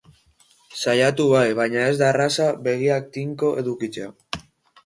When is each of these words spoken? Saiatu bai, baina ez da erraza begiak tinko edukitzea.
Saiatu 0.83 1.27
bai, 1.33 1.43
baina 1.59 1.83
ez 1.89 1.93
da 2.01 2.09
erraza 2.15 2.47
begiak 2.69 3.15
tinko 3.19 3.55
edukitzea. 3.65 4.09